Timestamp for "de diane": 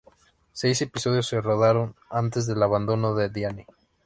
3.13-3.67